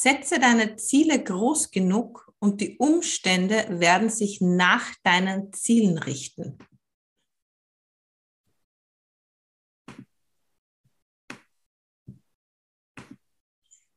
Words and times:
Setze 0.00 0.38
deine 0.38 0.76
Ziele 0.76 1.24
groß 1.24 1.72
genug 1.72 2.32
und 2.38 2.60
die 2.60 2.76
Umstände 2.78 3.80
werden 3.80 4.08
sich 4.10 4.40
nach 4.40 4.94
deinen 5.02 5.52
Zielen 5.52 5.98
richten. 5.98 6.56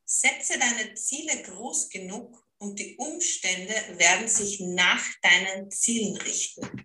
Setze 0.04 0.58
deine 0.58 0.96
Ziele 0.96 1.44
groß 1.44 1.90
genug 1.90 2.48
und 2.58 2.80
die 2.80 2.96
Umstände 2.98 3.76
werden 3.99 4.27
sich 4.27 4.60
nach 4.60 5.05
deinen 5.22 5.70
Zielen 5.70 6.18
richten. 6.18 6.84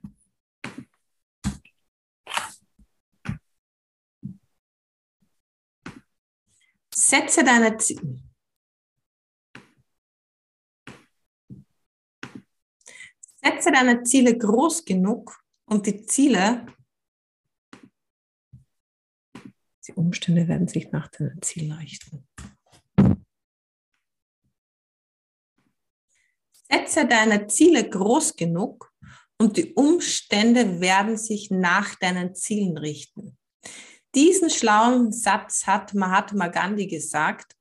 Setze 6.94 7.42
deine 7.42 7.78
Ziele. 7.78 8.25
Setze 13.46 13.70
deine 13.70 14.02
Ziele 14.02 14.36
groß 14.36 14.84
genug 14.84 15.40
und 15.66 15.86
die 15.86 16.04
Ziele, 16.04 16.66
die 19.86 19.92
Umstände 19.92 20.48
werden 20.48 20.66
sich 20.66 20.90
nach 20.90 21.06
deinen 21.08 21.40
Zielen 21.42 21.70
richten. 21.70 22.26
Setze 26.68 27.06
deine 27.06 27.46
Ziele 27.46 27.88
groß 27.88 28.34
genug 28.34 28.92
und 29.38 29.56
die 29.56 29.74
Umstände 29.74 30.80
werden 30.80 31.16
sich 31.16 31.48
nach 31.52 31.94
deinen 31.94 32.34
Zielen 32.34 32.76
richten. 32.76 33.38
Diesen 34.16 34.50
schlauen 34.50 35.12
Satz 35.12 35.68
hat 35.68 35.94
Mahatma 35.94 36.48
Gandhi 36.48 36.88
gesagt. 36.88 37.55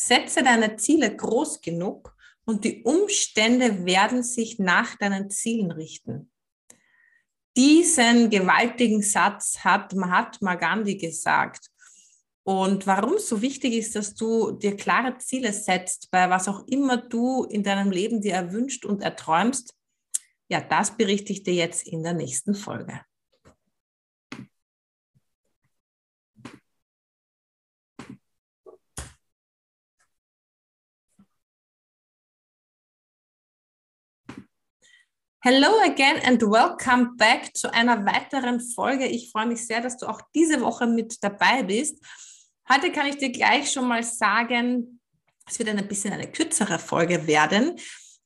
Setze 0.00 0.44
deine 0.44 0.76
Ziele 0.76 1.14
groß 1.14 1.60
genug 1.60 2.14
und 2.44 2.64
die 2.64 2.84
Umstände 2.84 3.84
werden 3.84 4.22
sich 4.22 4.60
nach 4.60 4.94
deinen 4.94 5.28
Zielen 5.28 5.72
richten. 5.72 6.30
Diesen 7.56 8.30
gewaltigen 8.30 9.02
Satz 9.02 9.58
hat 9.64 9.92
Mahatma 9.94 10.54
Gandhi 10.54 10.96
gesagt. 10.96 11.68
Und 12.44 12.86
warum 12.86 13.14
es 13.14 13.28
so 13.28 13.42
wichtig 13.42 13.74
ist, 13.74 13.96
dass 13.96 14.14
du 14.14 14.52
dir 14.52 14.76
klare 14.76 15.18
Ziele 15.18 15.52
setzt, 15.52 16.12
bei 16.12 16.30
was 16.30 16.46
auch 16.46 16.64
immer 16.68 16.98
du 16.98 17.42
in 17.44 17.64
deinem 17.64 17.90
Leben 17.90 18.20
dir 18.20 18.34
erwünscht 18.34 18.84
und 18.84 19.02
erträumst, 19.02 19.74
ja, 20.48 20.60
das 20.60 20.96
berichte 20.96 21.32
ich 21.32 21.42
dir 21.42 21.54
jetzt 21.54 21.88
in 21.88 22.04
der 22.04 22.14
nächsten 22.14 22.54
Folge. 22.54 23.00
Hello 35.40 35.68
again 35.86 36.20
and 36.24 36.42
welcome 36.42 37.16
back 37.16 37.56
zu 37.56 37.72
einer 37.72 38.04
weiteren 38.04 38.60
Folge. 38.60 39.06
Ich 39.06 39.30
freue 39.30 39.46
mich 39.46 39.64
sehr, 39.64 39.80
dass 39.80 39.96
du 39.96 40.06
auch 40.06 40.20
diese 40.34 40.60
Woche 40.60 40.88
mit 40.88 41.22
dabei 41.22 41.62
bist. 41.62 42.04
Heute 42.68 42.90
kann 42.90 43.06
ich 43.06 43.18
dir 43.18 43.30
gleich 43.30 43.70
schon 43.70 43.86
mal 43.86 44.02
sagen, 44.02 45.00
es 45.48 45.60
wird 45.60 45.68
ein 45.68 45.86
bisschen 45.86 46.12
eine 46.12 46.26
kürzere 46.26 46.80
Folge 46.80 47.28
werden, 47.28 47.76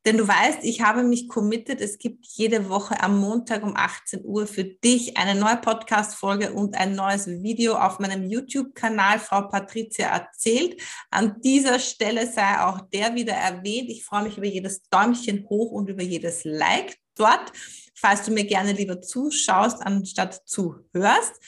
denn 0.06 0.16
du 0.16 0.26
weißt, 0.26 0.60
ich 0.62 0.80
habe 0.80 1.02
mich 1.02 1.28
committed. 1.28 1.82
Es 1.82 1.98
gibt 1.98 2.24
jede 2.28 2.70
Woche 2.70 2.98
am 3.02 3.20
Montag 3.20 3.62
um 3.62 3.76
18 3.76 4.24
Uhr 4.24 4.46
für 4.46 4.64
dich 4.64 5.18
eine 5.18 5.38
neue 5.38 5.58
Podcast-Folge 5.58 6.54
und 6.54 6.76
ein 6.76 6.94
neues 6.94 7.26
Video 7.26 7.74
auf 7.74 7.98
meinem 7.98 8.24
YouTube-Kanal. 8.24 9.18
Frau 9.18 9.42
Patricia 9.42 10.06
erzählt. 10.06 10.80
An 11.10 11.42
dieser 11.42 11.78
Stelle 11.78 12.26
sei 12.26 12.58
auch 12.60 12.80
der 12.90 13.14
wieder 13.14 13.34
erwähnt. 13.34 13.90
Ich 13.90 14.02
freue 14.02 14.22
mich 14.22 14.38
über 14.38 14.46
jedes 14.46 14.80
Däumchen 14.88 15.46
hoch 15.50 15.70
und 15.72 15.90
über 15.90 16.02
jedes 16.02 16.42
Like 16.44 17.01
dort, 17.14 17.52
falls 17.94 18.24
du 18.24 18.30
mir 18.30 18.44
gerne 18.44 18.72
lieber 18.72 19.00
zuschaust, 19.00 19.82
anstatt 19.82 20.42
zuhörst. 20.46 21.40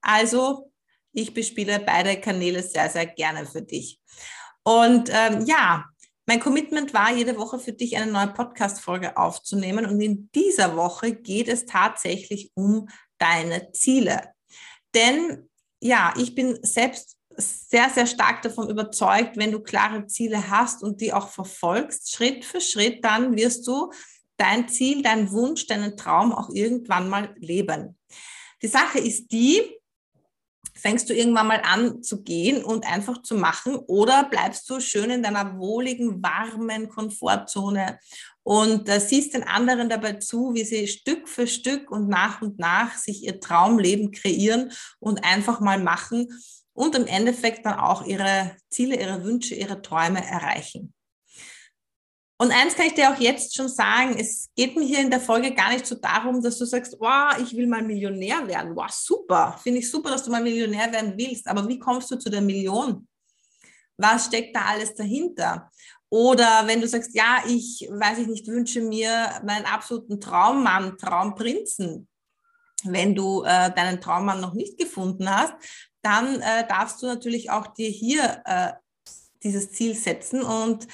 Also, 0.00 0.72
ich 1.12 1.34
bespiele 1.34 1.80
beide 1.80 2.20
Kanäle 2.20 2.62
sehr, 2.62 2.88
sehr 2.88 3.06
gerne 3.06 3.46
für 3.46 3.62
dich. 3.62 4.00
Und 4.62 5.10
ähm, 5.12 5.44
ja, 5.46 5.86
mein 6.26 6.40
Commitment 6.40 6.94
war, 6.94 7.12
jede 7.12 7.36
Woche 7.36 7.58
für 7.58 7.72
dich 7.72 7.96
eine 7.96 8.10
neue 8.10 8.28
Podcast-Folge 8.28 9.16
aufzunehmen. 9.16 9.84
Und 9.86 10.00
in 10.00 10.30
dieser 10.32 10.76
Woche 10.76 11.12
geht 11.12 11.48
es 11.48 11.66
tatsächlich 11.66 12.52
um 12.54 12.88
deine 13.18 13.72
Ziele. 13.72 14.32
Denn 14.94 15.48
ja, 15.80 16.14
ich 16.16 16.34
bin 16.34 16.58
selbst 16.62 17.16
sehr, 17.36 17.90
sehr 17.90 18.06
stark 18.06 18.42
davon 18.42 18.68
überzeugt, 18.68 19.36
wenn 19.36 19.52
du 19.52 19.60
klare 19.60 20.06
Ziele 20.06 20.50
hast 20.50 20.82
und 20.82 21.00
die 21.00 21.12
auch 21.12 21.30
verfolgst, 21.30 22.12
Schritt 22.12 22.44
für 22.44 22.60
Schritt, 22.60 23.04
dann 23.04 23.36
wirst 23.36 23.66
du 23.66 23.90
dein 24.40 24.68
Ziel, 24.68 25.02
dein 25.02 25.30
Wunsch, 25.30 25.66
deinen 25.66 25.96
Traum 25.96 26.32
auch 26.32 26.50
irgendwann 26.50 27.08
mal 27.08 27.34
leben. 27.38 27.98
Die 28.62 28.68
Sache 28.68 28.98
ist 28.98 29.30
die, 29.32 29.62
fängst 30.74 31.10
du 31.10 31.14
irgendwann 31.14 31.46
mal 31.46 31.62
an 31.62 32.02
zu 32.02 32.22
gehen 32.22 32.64
und 32.64 32.86
einfach 32.86 33.22
zu 33.22 33.34
machen 33.34 33.76
oder 33.76 34.24
bleibst 34.24 34.68
du 34.70 34.80
schön 34.80 35.10
in 35.10 35.22
deiner 35.22 35.58
wohligen, 35.58 36.22
warmen 36.22 36.88
Komfortzone 36.88 37.98
und 38.42 38.88
äh, 38.88 38.98
siehst 38.98 39.34
den 39.34 39.44
anderen 39.44 39.88
dabei 39.88 40.14
zu, 40.14 40.54
wie 40.54 40.64
sie 40.64 40.88
Stück 40.88 41.28
für 41.28 41.46
Stück 41.46 41.90
und 41.90 42.08
nach 42.08 42.40
und 42.40 42.58
nach 42.58 42.96
sich 42.96 43.24
ihr 43.24 43.40
Traumleben 43.40 44.10
kreieren 44.10 44.72
und 44.98 45.22
einfach 45.24 45.60
mal 45.60 45.82
machen 45.82 46.28
und 46.72 46.94
im 46.94 47.06
Endeffekt 47.06 47.66
dann 47.66 47.78
auch 47.78 48.06
ihre 48.06 48.56
Ziele, 48.70 48.98
ihre 48.98 49.22
Wünsche, 49.22 49.54
ihre 49.54 49.82
Träume 49.82 50.24
erreichen. 50.24 50.94
Und 52.40 52.52
eins 52.52 52.74
kann 52.74 52.86
ich 52.86 52.94
dir 52.94 53.12
auch 53.12 53.20
jetzt 53.20 53.54
schon 53.54 53.68
sagen, 53.68 54.16
es 54.18 54.48
geht 54.56 54.74
mir 54.74 54.86
hier 54.86 55.00
in 55.00 55.10
der 55.10 55.20
Folge 55.20 55.52
gar 55.52 55.70
nicht 55.74 55.84
so 55.84 55.94
darum, 55.96 56.42
dass 56.42 56.56
du 56.56 56.64
sagst, 56.64 56.96
wow, 56.98 57.36
ich 57.38 57.54
will 57.54 57.66
mal 57.66 57.82
Millionär 57.82 58.48
werden. 58.48 58.74
Wow, 58.74 58.88
super. 58.88 59.60
Finde 59.62 59.80
ich 59.80 59.90
super, 59.90 60.08
dass 60.08 60.22
du 60.22 60.30
mal 60.30 60.42
Millionär 60.42 60.90
werden 60.90 61.12
willst. 61.18 61.46
Aber 61.46 61.68
wie 61.68 61.78
kommst 61.78 62.10
du 62.10 62.16
zu 62.16 62.30
der 62.30 62.40
Million? 62.40 63.06
Was 63.98 64.24
steckt 64.24 64.56
da 64.56 64.62
alles 64.62 64.94
dahinter? 64.94 65.70
Oder 66.08 66.62
wenn 66.64 66.80
du 66.80 66.88
sagst, 66.88 67.14
ja, 67.14 67.42
ich 67.46 67.86
weiß 67.90 68.20
ich 68.20 68.26
nicht, 68.26 68.46
wünsche 68.46 68.80
mir 68.80 69.42
meinen 69.44 69.66
absoluten 69.66 70.18
Traummann, 70.18 70.96
Traumprinzen. 70.96 72.08
Wenn 72.84 73.14
du 73.14 73.42
äh, 73.42 73.70
deinen 73.74 74.00
Traummann 74.00 74.40
noch 74.40 74.54
nicht 74.54 74.78
gefunden 74.78 75.28
hast, 75.28 75.52
dann 76.00 76.40
äh, 76.40 76.66
darfst 76.66 77.02
du 77.02 77.06
natürlich 77.06 77.50
auch 77.50 77.66
dir 77.66 77.90
hier 77.90 78.40
äh, 78.46 78.72
dieses 79.42 79.72
Ziel 79.72 79.94
setzen 79.94 80.40
und 80.40 80.86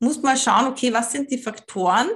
muss 0.00 0.20
mal 0.22 0.36
schauen, 0.36 0.66
okay, 0.66 0.92
was 0.92 1.12
sind 1.12 1.30
die 1.30 1.38
Faktoren? 1.38 2.08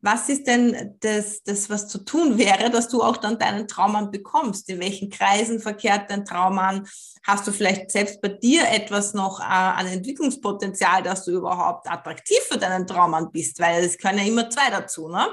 Was 0.00 0.28
ist 0.28 0.46
denn 0.46 0.96
das, 1.00 1.42
das, 1.42 1.68
was 1.68 1.88
zu 1.88 1.98
tun 1.98 2.38
wäre, 2.38 2.70
dass 2.70 2.88
du 2.88 3.02
auch 3.02 3.16
dann 3.16 3.38
deinen 3.38 3.66
Traummann 3.66 4.12
bekommst? 4.12 4.68
In 4.68 4.78
welchen 4.78 5.10
Kreisen 5.10 5.58
verkehrt 5.58 6.08
dein 6.08 6.24
Traummann? 6.24 6.86
Hast 7.24 7.46
du 7.48 7.52
vielleicht 7.52 7.90
selbst 7.90 8.20
bei 8.20 8.28
dir 8.28 8.68
etwas 8.68 9.12
noch 9.14 9.40
äh, 9.40 9.42
an 9.42 9.86
Entwicklungspotenzial, 9.86 11.02
dass 11.02 11.24
du 11.24 11.32
überhaupt 11.32 11.90
attraktiv 11.90 12.38
für 12.48 12.58
deinen 12.58 12.86
Traummann 12.86 13.32
bist? 13.32 13.58
Weil 13.58 13.82
es 13.82 13.98
können 13.98 14.18
ja 14.18 14.24
immer 14.24 14.48
zwei 14.50 14.70
dazu, 14.70 15.08
ne? 15.08 15.26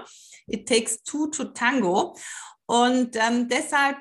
It 0.48 0.68
takes 0.68 1.04
two 1.04 1.28
to 1.28 1.46
tango. 1.46 2.16
Und 2.66 3.16
ähm, 3.16 3.48
deshalb 3.48 3.98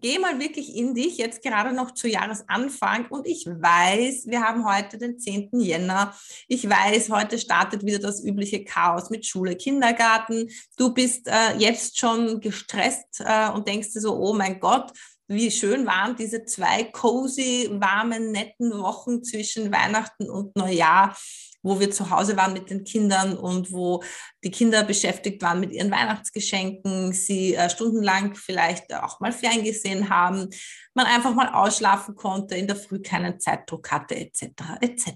geh 0.00 0.18
mal 0.18 0.38
wirklich 0.38 0.74
in 0.74 0.94
dich, 0.94 1.18
jetzt 1.18 1.42
gerade 1.42 1.72
noch 1.72 1.92
zu 1.92 2.08
Jahresanfang. 2.08 3.06
Und 3.06 3.26
ich 3.26 3.46
weiß, 3.46 4.26
wir 4.26 4.42
haben 4.42 4.66
heute 4.66 4.98
den 4.98 5.18
10. 5.18 5.50
Jänner. 5.60 6.14
Ich 6.48 6.68
weiß, 6.68 7.10
heute 7.10 7.38
startet 7.38 7.84
wieder 7.84 7.98
das 7.98 8.22
übliche 8.22 8.64
Chaos 8.64 9.10
mit 9.10 9.26
Schule, 9.26 9.56
Kindergarten. 9.56 10.50
Du 10.76 10.92
bist 10.92 11.28
äh, 11.28 11.56
jetzt 11.58 11.98
schon 11.98 12.40
gestresst 12.40 13.20
äh, 13.20 13.50
und 13.50 13.68
denkst 13.68 13.92
dir 13.92 14.00
so, 14.00 14.16
oh 14.16 14.34
mein 14.34 14.60
Gott, 14.60 14.92
wie 15.26 15.50
schön 15.50 15.86
waren 15.86 16.16
diese 16.16 16.44
zwei 16.44 16.84
cozy, 16.84 17.70
warmen, 17.72 18.30
netten 18.30 18.78
Wochen 18.78 19.24
zwischen 19.24 19.72
Weihnachten 19.72 20.28
und 20.28 20.54
Neujahr 20.54 21.16
wo 21.64 21.80
wir 21.80 21.90
zu 21.90 22.10
Hause 22.10 22.36
waren 22.36 22.52
mit 22.52 22.70
den 22.70 22.84
Kindern 22.84 23.36
und 23.36 23.72
wo 23.72 24.04
die 24.44 24.50
Kinder 24.50 24.84
beschäftigt 24.84 25.42
waren 25.42 25.58
mit 25.58 25.72
ihren 25.72 25.90
Weihnachtsgeschenken, 25.90 27.12
sie 27.12 27.54
äh, 27.54 27.70
stundenlang 27.70 28.34
vielleicht 28.36 28.94
auch 28.94 29.18
mal 29.18 29.32
ferngesehen 29.32 30.10
haben, 30.10 30.50
man 30.92 31.06
einfach 31.06 31.34
mal 31.34 31.48
ausschlafen 31.48 32.14
konnte, 32.14 32.54
in 32.54 32.66
der 32.66 32.76
Früh 32.76 33.00
keinen 33.00 33.40
Zeitdruck 33.40 33.90
hatte, 33.90 34.14
etc. 34.14 34.44
etc. 34.80 35.10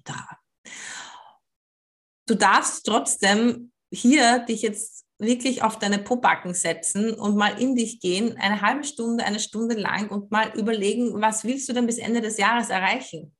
Du 2.26 2.34
darfst 2.34 2.84
trotzdem 2.86 3.70
hier 3.92 4.40
dich 4.40 4.62
jetzt 4.62 5.04
wirklich 5.18 5.62
auf 5.62 5.78
deine 5.78 5.98
Pobacken 5.98 6.54
setzen 6.54 7.12
und 7.12 7.36
mal 7.36 7.60
in 7.60 7.74
dich 7.74 8.00
gehen, 8.00 8.38
eine 8.38 8.62
halbe 8.62 8.84
Stunde, 8.84 9.24
eine 9.24 9.40
Stunde 9.40 9.74
lang 9.74 10.08
und 10.08 10.30
mal 10.30 10.56
überlegen, 10.56 11.20
was 11.20 11.44
willst 11.44 11.68
du 11.68 11.72
denn 11.72 11.86
bis 11.86 11.98
Ende 11.98 12.20
des 12.20 12.38
Jahres 12.38 12.70
erreichen? 12.70 13.34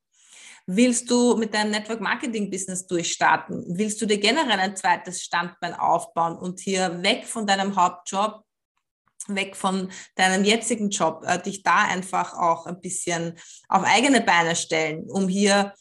Willst 0.71 1.09
du 1.09 1.35
mit 1.35 1.51
deinem 1.55 1.71
Network 1.71 1.99
Marketing 1.99 2.51
Business 2.51 2.85
durchstarten? 2.85 3.65
Willst 3.69 3.99
du 3.99 4.05
dir 4.05 4.19
generell 4.19 4.59
ein 4.59 4.75
zweites 4.75 5.23
Standbein 5.23 5.73
aufbauen 5.73 6.37
und 6.37 6.59
hier 6.59 7.01
weg 7.01 7.25
von 7.25 7.47
deinem 7.47 7.75
Hauptjob, 7.75 8.43
weg 9.29 9.55
von 9.55 9.91
deinem 10.13 10.43
jetzigen 10.43 10.91
Job, 10.91 11.23
äh, 11.25 11.41
dich 11.41 11.63
da 11.63 11.85
einfach 11.85 12.35
auch 12.35 12.67
ein 12.67 12.79
bisschen 12.81 13.33
auf 13.67 13.83
eigene 13.83 14.21
Beine 14.21 14.55
stellen, 14.55 15.09
um 15.09 15.27
hier 15.27 15.73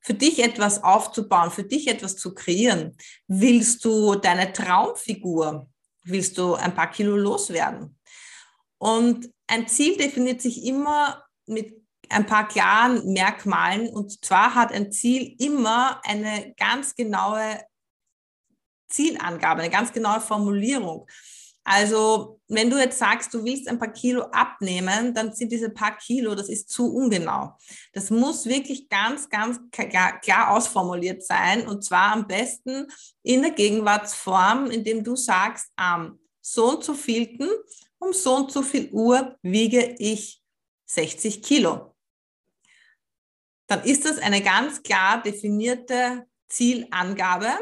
für 0.00 0.14
dich 0.14 0.40
etwas 0.44 0.84
aufzubauen, 0.84 1.50
für 1.50 1.64
dich 1.64 1.88
etwas 1.88 2.14
zu 2.14 2.32
kreieren? 2.32 2.96
Willst 3.26 3.84
du 3.84 4.14
deine 4.14 4.52
Traumfigur, 4.52 5.68
willst 6.04 6.38
du 6.38 6.54
ein 6.54 6.72
paar 6.72 6.92
Kilo 6.92 7.16
loswerden? 7.16 7.98
Und 8.78 9.28
ein 9.48 9.66
Ziel 9.66 9.96
definiert 9.96 10.40
sich 10.40 10.64
immer 10.64 11.24
mit 11.46 11.79
ein 12.10 12.26
paar 12.26 12.48
klaren 12.48 13.12
Merkmalen. 13.12 13.88
Und 13.88 14.24
zwar 14.24 14.54
hat 14.54 14.72
ein 14.72 14.92
Ziel 14.92 15.36
immer 15.38 16.00
eine 16.04 16.54
ganz 16.56 16.94
genaue 16.94 17.60
Zielangabe, 18.88 19.62
eine 19.62 19.70
ganz 19.70 19.92
genaue 19.92 20.20
Formulierung. 20.20 21.06
Also, 21.62 22.40
wenn 22.48 22.70
du 22.70 22.78
jetzt 22.78 22.98
sagst, 22.98 23.32
du 23.34 23.44
willst 23.44 23.68
ein 23.68 23.78
paar 23.78 23.92
Kilo 23.92 24.22
abnehmen, 24.32 25.14
dann 25.14 25.32
sind 25.32 25.52
diese 25.52 25.70
paar 25.70 25.96
Kilo, 25.98 26.34
das 26.34 26.48
ist 26.48 26.70
zu 26.70 26.92
ungenau. 26.92 27.52
Das 27.92 28.10
muss 28.10 28.46
wirklich 28.46 28.88
ganz, 28.88 29.28
ganz 29.28 29.60
klar, 29.70 30.18
klar 30.20 30.50
ausformuliert 30.50 31.22
sein 31.22 31.68
und 31.68 31.84
zwar 31.84 32.12
am 32.12 32.26
besten 32.26 32.86
in 33.22 33.42
der 33.42 33.52
Gegenwartsform, 33.52 34.70
indem 34.70 35.04
du 35.04 35.14
sagst, 35.16 35.68
am 35.76 36.18
so 36.40 36.70
und 36.70 36.82
so 36.82 36.94
vielten 36.94 37.48
um 37.98 38.12
so 38.12 38.34
und 38.34 38.50
so 38.50 38.62
viel 38.62 38.90
Uhr 38.90 39.36
wiege 39.42 39.94
ich 39.98 40.42
60 40.86 41.42
Kilo. 41.42 41.89
Dann 43.70 43.84
ist 43.84 44.04
das 44.04 44.18
eine 44.18 44.42
ganz 44.42 44.82
klar 44.82 45.22
definierte 45.22 46.26
Zielangabe 46.48 47.52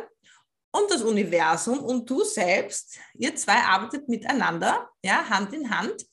und 0.73 0.91
das 0.91 1.03
Universum 1.03 1.81
und 1.81 2.09
du 2.09 2.25
selbst, 2.25 2.99
ihr 3.13 3.37
zwei 3.37 3.57
arbeitet 3.57 4.09
miteinander, 4.09 4.89
ja, 5.05 5.29
Hand 5.29 5.53
in 5.53 5.69
Hand 5.69 6.07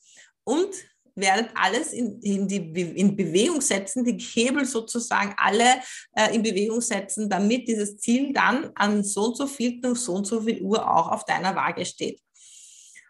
und 0.44 0.68
werdet 1.14 1.48
alles 1.54 1.94
in, 1.94 2.20
in, 2.20 2.46
die, 2.46 2.58
in 2.58 3.16
Bewegung 3.16 3.62
setzen, 3.62 4.04
die 4.04 4.18
Hebel 4.18 4.66
sozusagen 4.66 5.34
alle 5.38 5.80
äh, 6.12 6.34
in 6.34 6.42
Bewegung 6.42 6.82
setzen, 6.82 7.30
damit 7.30 7.66
dieses 7.66 7.96
Ziel 7.96 8.34
dann 8.34 8.72
an 8.74 9.02
so 9.02 9.28
und 9.28 9.38
so 9.38 9.46
viel 9.46 9.80
und 9.82 9.94
so 9.94 10.12
und 10.12 10.26
so 10.26 10.42
viel 10.42 10.60
Uhr 10.60 10.94
auch 10.94 11.10
auf 11.10 11.24
deiner 11.24 11.56
Waage 11.56 11.86
steht. 11.86 12.20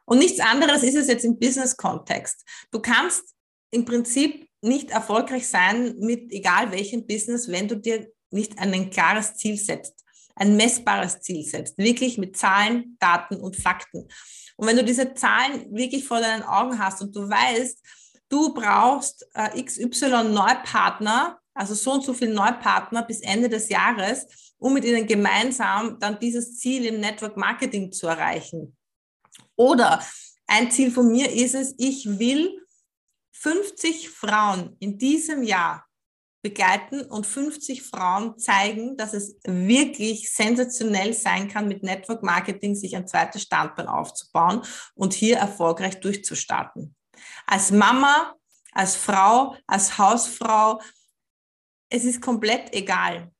Und 0.04 0.18
nichts 0.18 0.38
anderes 0.38 0.84
ist 0.84 0.94
es 0.94 1.08
jetzt 1.08 1.24
im 1.24 1.36
Business-Kontext. 1.36 2.44
Du 2.70 2.78
kannst 2.78 3.35
im 3.70 3.84
Prinzip 3.84 4.48
nicht 4.62 4.90
erfolgreich 4.90 5.48
sein 5.48 5.96
mit 5.98 6.32
egal 6.32 6.72
welchem 6.72 7.06
Business, 7.06 7.48
wenn 7.48 7.68
du 7.68 7.76
dir 7.76 8.08
nicht 8.30 8.58
ein 8.58 8.90
klares 8.90 9.34
Ziel 9.34 9.56
setzt, 9.56 10.04
ein 10.34 10.56
messbares 10.56 11.20
Ziel 11.20 11.44
setzt, 11.44 11.78
wirklich 11.78 12.18
mit 12.18 12.36
Zahlen, 12.36 12.96
Daten 12.98 13.36
und 13.36 13.56
Fakten. 13.56 14.08
Und 14.56 14.66
wenn 14.66 14.76
du 14.76 14.84
diese 14.84 15.14
Zahlen 15.14 15.74
wirklich 15.74 16.04
vor 16.04 16.20
deinen 16.20 16.42
Augen 16.42 16.78
hast 16.78 17.02
und 17.02 17.14
du 17.14 17.28
weißt, 17.28 17.78
du 18.28 18.54
brauchst 18.54 19.26
äh, 19.34 19.62
XY 19.62 20.24
Neupartner, 20.30 21.38
also 21.54 21.74
so 21.74 21.92
und 21.92 22.04
so 22.04 22.12
viele 22.12 22.34
Neupartner 22.34 23.02
bis 23.02 23.20
Ende 23.20 23.48
des 23.48 23.68
Jahres, 23.68 24.26
um 24.58 24.74
mit 24.74 24.84
ihnen 24.84 25.06
gemeinsam 25.06 25.98
dann 25.98 26.18
dieses 26.18 26.56
Ziel 26.58 26.86
im 26.86 27.00
Network 27.00 27.36
Marketing 27.36 27.92
zu 27.92 28.06
erreichen. 28.06 28.76
Oder 29.54 30.02
ein 30.46 30.70
Ziel 30.70 30.90
von 30.90 31.10
mir 31.10 31.30
ist 31.30 31.54
es, 31.54 31.74
ich 31.78 32.18
will 32.18 32.65
50 33.40 34.08
Frauen 34.10 34.76
in 34.80 34.98
diesem 34.98 35.42
Jahr 35.42 35.86
begleiten 36.42 37.02
und 37.02 37.26
50 37.26 37.82
Frauen 37.82 38.38
zeigen, 38.38 38.96
dass 38.96 39.14
es 39.14 39.36
wirklich 39.44 40.32
sensationell 40.32 41.12
sein 41.12 41.48
kann, 41.48 41.66
mit 41.66 41.82
Network 41.82 42.22
Marketing 42.22 42.74
sich 42.74 42.94
ein 42.94 43.08
zweites 43.08 43.42
Standbein 43.42 43.88
aufzubauen 43.88 44.62
und 44.94 45.12
hier 45.12 45.38
erfolgreich 45.38 46.00
durchzustarten. 46.00 46.94
Als 47.46 47.72
Mama, 47.72 48.34
als 48.72 48.94
Frau, 48.94 49.56
als 49.66 49.98
Hausfrau, 49.98 50.80
es 51.90 52.04
ist 52.04 52.20
komplett 52.20 52.74
egal, 52.74 53.32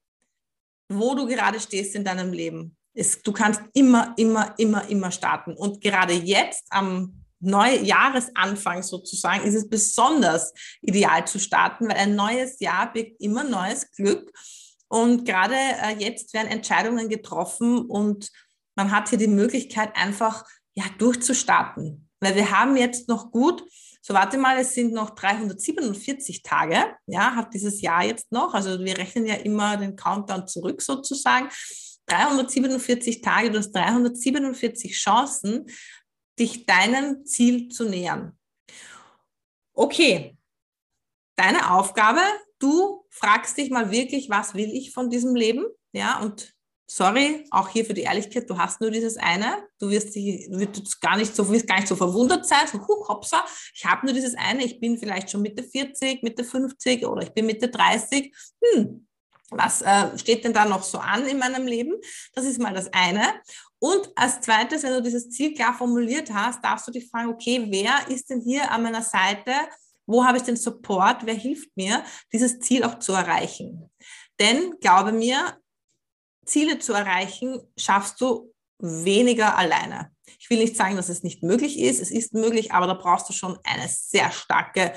wo 0.89 1.15
du 1.15 1.27
gerade 1.27 1.61
stehst 1.61 1.95
in 1.95 2.05
deinem 2.05 2.33
Leben. 2.33 2.77
Es, 2.93 3.23
du 3.23 3.33
kannst 3.33 3.63
immer, 3.75 4.15
immer, 4.17 4.55
immer, 4.59 4.89
immer 4.89 5.11
starten. 5.11 5.55
Und 5.55 5.81
gerade 5.81 6.15
jetzt 6.15 6.65
am 6.71 7.26
Neujahresanfang 7.47 8.83
sozusagen 8.83 9.45
ist 9.45 9.55
es 9.55 9.69
besonders 9.69 10.53
ideal 10.83 11.27
zu 11.27 11.39
starten, 11.39 11.89
weil 11.89 11.97
ein 11.97 12.15
neues 12.15 12.61
Jahr 12.61 12.93
birgt 12.93 13.21
immer 13.21 13.45
neues 13.45 13.91
Glück. 13.93 14.31
Und 14.89 15.25
gerade 15.25 15.55
äh, 15.55 15.97
jetzt 15.99 16.33
werden 16.35 16.49
Entscheidungen 16.49 17.09
getroffen 17.09 17.87
und 17.87 18.31
man 18.77 18.91
hat 18.91 19.09
hier 19.09 19.19
die 19.19 19.27
Möglichkeit, 19.27 19.97
einfach 19.97 20.45
ja, 20.75 20.85
durchzustarten. 20.99 22.09
Weil 22.21 22.35
wir 22.37 22.51
haben 22.51 22.77
jetzt 22.77 23.09
noch 23.09 23.31
gut, 23.31 23.65
so 24.01 24.15
warte 24.15 24.39
mal, 24.39 24.59
es 24.59 24.75
sind 24.75 24.93
noch 24.93 25.11
347 25.11 26.43
Tage, 26.43 26.95
ja, 27.07 27.35
hat 27.35 27.55
dieses 27.55 27.81
Jahr 27.81 28.05
jetzt 28.05 28.31
noch. 28.31 28.55
Also 28.55 28.79
wir 28.85 28.97
rechnen 28.97 29.27
ja 29.27 29.35
immer 29.35 29.77
den 29.77 29.97
Countdown 29.97 30.47
zurück 30.47 30.81
sozusagen. 30.81 31.49
347 32.07 33.21
Tage, 33.21 33.51
du 33.51 33.59
hast 33.59 33.73
347 33.73 34.93
Chancen, 34.93 35.67
dich 36.39 36.67
deinem 36.67 37.25
Ziel 37.25 37.69
zu 37.69 37.85
nähern. 37.85 38.39
Okay, 39.73 40.37
deine 41.37 41.73
Aufgabe, 41.73 42.21
du 42.59 43.05
fragst 43.11 43.57
dich 43.59 43.71
mal 43.71 43.91
wirklich, 43.91 44.31
was 44.31 44.55
will 44.55 44.71
ich 44.73 44.93
von 44.93 45.11
diesem 45.11 45.35
Leben? 45.35 45.67
Ja, 45.93 46.21
und 46.21 46.55
sorry, 46.87 47.45
auch 47.51 47.69
hier 47.69 47.85
für 47.85 47.95
die 47.95 48.03
Ehrlichkeit, 48.03 48.49
du 48.49 48.59
hast 48.59 48.81
nur 48.81 48.91
dieses 48.91 49.17
eine. 49.17 49.67
Du 49.79 49.91
wirst, 49.91 50.15
dich, 50.15 50.49
wirst 50.51 51.01
gar 51.01 51.17
nicht 51.17 51.35
so, 51.35 51.49
wirst 51.51 51.67
gar 51.67 51.77
nicht 51.77 51.89
so 51.89 51.97
verwundert 51.97 52.47
sein, 52.47 52.67
so, 52.71 52.79
huch, 52.79 53.09
hopsa, 53.09 53.45
ich 53.75 53.85
habe 53.85 54.07
nur 54.07 54.15
dieses 54.15 54.35
eine, 54.37 54.65
ich 54.65 54.81
bin 54.81 54.99
vielleicht 54.99 55.31
schon 55.31 55.43
Mitte 55.43 55.63
40, 55.63 56.23
Mitte 56.23 56.45
50 56.45 57.07
oder 57.07 57.23
ich 57.23 57.33
bin 57.33 57.47
Mitte 57.47 57.69
30. 57.69 58.35
Hm, 58.63 59.07
was 59.51 59.83
äh, 59.83 60.19
steht 60.19 60.45
denn 60.45 60.53
da 60.53 60.65
noch 60.65 60.83
so 60.83 60.99
an 60.99 61.27
in 61.27 61.39
meinem 61.39 61.67
Leben? 61.67 61.95
Das 62.35 62.45
ist 62.45 62.59
mal 62.59 62.75
das 62.75 62.93
eine. 62.93 63.23
Und 63.79 64.11
als 64.17 64.41
zweites, 64.41 64.83
wenn 64.83 64.93
du 64.93 65.03
dieses 65.03 65.31
Ziel 65.31 65.55
klar 65.55 65.75
formuliert 65.75 66.33
hast, 66.33 66.65
darfst 66.65 66.87
du 66.89 66.93
dich 66.93 67.09
fragen, 67.09 67.29
okay, 67.29 67.67
wer 67.69 68.09
ist 68.09 68.31
denn 68.31 68.41
hier 68.41 68.71
an 68.71 68.83
meiner 68.83 69.03
Seite? 69.03 69.53
Wo 70.07 70.25
habe 70.25 70.39
ich 70.39 70.45
den 70.45 70.57
Support? 70.57 71.27
Wer 71.27 71.35
hilft 71.35 71.77
mir, 71.77 72.03
dieses 72.33 72.59
Ziel 72.61 72.85
auch 72.85 72.99
zu 72.99 73.13
erreichen? 73.13 73.91
Denn 74.41 74.75
glaube 74.81 75.13
mir, 75.13 75.59
Ziele 76.47 76.79
zu 76.79 76.93
erreichen, 76.93 77.61
schaffst 77.77 78.21
du 78.21 78.53
weniger 78.79 79.57
alleine. 79.57 80.13
Ich 80.39 80.49
will 80.49 80.59
nicht 80.59 80.77
sagen, 80.77 80.97
dass 80.97 81.09
es 81.09 81.23
nicht 81.23 81.43
möglich 81.43 81.79
ist. 81.79 82.01
Es 82.01 82.11
ist 82.11 82.35
möglich, 82.35 82.73
aber 82.73 82.87
da 82.87 82.95
brauchst 82.95 83.29
du 83.29 83.33
schon 83.33 83.59
eine 83.65 83.89
sehr 83.89 84.31
starke 84.31 84.93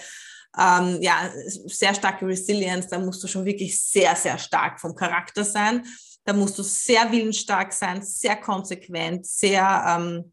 ähm, 0.57 0.97
ja, 1.01 1.31
sehr 1.45 1.93
starke 1.93 2.25
Resilience, 2.25 2.87
da 2.87 2.99
musst 2.99 3.23
du 3.23 3.27
schon 3.27 3.45
wirklich 3.45 3.81
sehr, 3.81 4.15
sehr 4.15 4.37
stark 4.37 4.79
vom 4.79 4.95
Charakter 4.95 5.43
sein. 5.43 5.85
Da 6.29 6.33
musst 6.33 6.59
du 6.59 6.61
sehr 6.61 7.11
willensstark 7.11 7.73
sein, 7.73 8.03
sehr 8.03 8.35
konsequent, 8.35 9.25
sehr 9.25 9.83
ähm, 9.87 10.31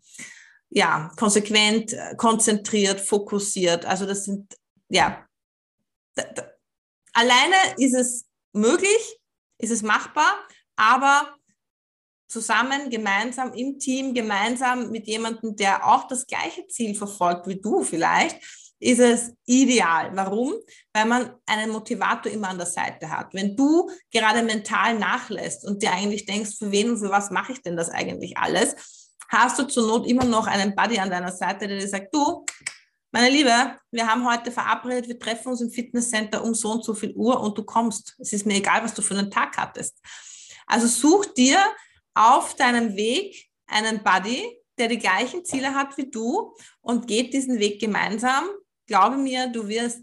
ja, 0.68 1.10
konsequent, 1.16 1.96
konzentriert, 2.18 3.00
fokussiert. 3.00 3.86
Also 3.86 4.04
das 4.04 4.26
sind, 4.26 4.58
ja, 4.90 5.26
da, 6.14 6.24
da, 6.34 6.50
alleine 7.14 7.56
ist 7.78 7.94
es 7.94 8.26
möglich, 8.52 9.18
ist 9.56 9.70
es 9.70 9.80
machbar, 9.80 10.46
aber 10.76 11.34
zusammen, 12.28 12.90
gemeinsam 12.90 13.54
im 13.54 13.78
Team, 13.78 14.12
gemeinsam 14.12 14.90
mit 14.90 15.06
jemandem, 15.06 15.56
der 15.56 15.86
auch 15.86 16.08
das 16.08 16.26
gleiche 16.26 16.66
Ziel 16.68 16.94
verfolgt 16.94 17.46
wie 17.46 17.58
du 17.58 17.82
vielleicht, 17.82 18.36
ist 18.78 18.99
es 18.99 19.33
ideal. 19.47 20.11
Warum? 20.14 20.54
Weil 20.92 21.06
man 21.06 21.35
einen 21.47 21.71
Motivator 21.71 22.30
immer 22.30 22.49
an 22.49 22.59
der 22.59 22.66
Seite 22.66 23.11
hat. 23.11 23.33
Wenn 23.33 23.56
du 23.56 23.90
gerade 24.12 24.42
mental 24.42 24.99
nachlässt 24.99 25.64
und 25.64 25.83
dir 25.83 25.92
eigentlich 25.92 26.26
denkst, 26.26 26.59
für 26.59 26.71
wen 26.71 26.90
und 26.90 26.99
für 26.99 27.11
was 27.11 27.30
mache 27.30 27.52
ich 27.52 27.62
denn 27.62 27.76
das 27.76 27.90
eigentlich 27.90 28.37
alles, 28.37 28.75
hast 29.28 29.59
du 29.59 29.64
zur 29.64 29.87
Not 29.87 30.06
immer 30.06 30.25
noch 30.25 30.47
einen 30.47 30.75
Buddy 30.75 30.99
an 30.99 31.11
deiner 31.11 31.33
Seite, 31.33 31.66
der 31.66 31.78
dir 31.78 31.88
sagt, 31.88 32.14
du, 32.14 32.45
meine 33.12 33.30
Liebe, 33.30 33.76
wir 33.90 34.06
haben 34.06 34.28
heute 34.30 34.52
verabredet, 34.52 35.09
wir 35.09 35.18
treffen 35.18 35.49
uns 35.49 35.62
im 35.62 35.71
Fitnesscenter 35.71 36.45
um 36.45 36.54
so 36.54 36.71
und 36.71 36.85
so 36.85 36.92
viel 36.92 37.14
Uhr 37.14 37.40
und 37.40 37.56
du 37.56 37.64
kommst. 37.64 38.14
Es 38.18 38.33
ist 38.33 38.45
mir 38.45 38.56
egal, 38.56 38.85
was 38.85 38.95
du 38.95 39.00
für 39.00 39.16
einen 39.16 39.30
Tag 39.30 39.56
hattest. 39.56 39.97
Also 40.66 40.87
such 40.87 41.33
dir 41.33 41.59
auf 42.14 42.54
deinem 42.56 42.95
Weg 42.95 43.49
einen 43.66 44.02
Buddy, 44.02 44.61
der 44.78 44.88
die 44.88 44.99
gleichen 44.99 45.45
Ziele 45.45 45.75
hat 45.75 45.97
wie 45.97 46.11
du 46.11 46.54
und 46.83 47.06
geht 47.06 47.33
diesen 47.33 47.59
Weg 47.59 47.80
gemeinsam 47.80 48.45
glaube 48.86 49.16
mir, 49.16 49.48
du 49.48 49.66
wirst 49.68 50.00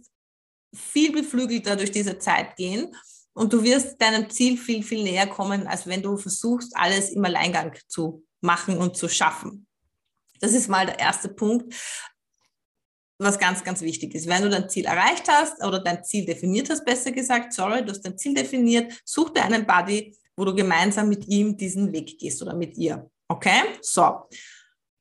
viel 0.73 1.11
beflügelter 1.11 1.75
durch 1.75 1.91
diese 1.91 2.17
Zeit 2.19 2.55
gehen 2.55 2.95
und 3.33 3.53
du 3.53 3.63
wirst 3.63 4.01
deinem 4.01 4.29
Ziel 4.29 4.57
viel, 4.57 4.83
viel 4.83 5.03
näher 5.03 5.27
kommen, 5.27 5.67
als 5.67 5.87
wenn 5.87 6.01
du 6.01 6.17
versuchst, 6.17 6.75
alles 6.75 7.09
im 7.09 7.23
Alleingang 7.25 7.73
zu 7.87 8.23
machen 8.41 8.77
und 8.77 8.97
zu 8.97 9.07
schaffen. 9.09 9.67
Das 10.39 10.53
ist 10.53 10.67
mal 10.67 10.85
der 10.85 10.99
erste 10.99 11.29
Punkt. 11.29 11.73
was 13.19 13.39
ganz, 13.39 13.63
ganz 13.63 13.81
wichtig 13.81 14.13
ist. 14.15 14.27
Wenn 14.27 14.41
du 14.41 14.49
dein 14.49 14.69
Ziel 14.69 14.85
erreicht 14.85 15.29
hast 15.29 15.63
oder 15.63 15.79
dein 15.79 16.03
Ziel 16.03 16.25
definiert 16.25 16.69
hast, 16.69 16.83
besser 16.83 17.11
gesagt, 17.11 17.53
sorry, 17.53 17.85
du 17.85 17.91
hast 17.91 18.01
dein 18.01 18.17
Ziel 18.17 18.33
definiert, 18.33 19.01
such 19.05 19.29
dir 19.29 19.43
einen 19.43 19.65
Buddy, 19.65 20.17
wo 20.35 20.43
du 20.43 20.53
gemeinsam 20.53 21.07
mit 21.07 21.27
ihm 21.27 21.55
diesen 21.55 21.93
Weg 21.93 22.17
gehst 22.17 22.41
oder 22.41 22.53
mit 22.53 22.75
ihr. 22.77 23.09
Okay? 23.27 23.61
So. 23.81 24.27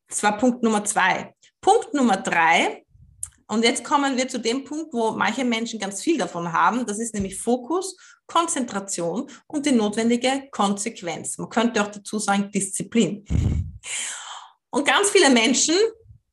Das 0.06 0.22
war 0.22 0.38
Punkt 0.38 0.62
Nummer 0.62 0.84
zwei. 0.84 1.34
Punkt 1.60 1.94
Nummer 1.94 2.18
drei. 2.18 2.81
Und 3.52 3.64
jetzt 3.64 3.84
kommen 3.84 4.16
wir 4.16 4.26
zu 4.28 4.40
dem 4.40 4.64
Punkt, 4.64 4.94
wo 4.94 5.10
manche 5.10 5.44
Menschen 5.44 5.78
ganz 5.78 6.00
viel 6.00 6.16
davon 6.16 6.50
haben. 6.50 6.86
Das 6.86 6.98
ist 6.98 7.12
nämlich 7.12 7.38
Fokus, 7.38 7.94
Konzentration 8.26 9.28
und 9.46 9.66
die 9.66 9.72
notwendige 9.72 10.48
Konsequenz. 10.50 11.36
Man 11.36 11.50
könnte 11.50 11.82
auch 11.82 11.88
dazu 11.88 12.18
sagen 12.18 12.50
Disziplin. 12.50 13.26
Und 14.70 14.86
ganz 14.86 15.10
viele 15.10 15.28
Menschen, 15.28 15.74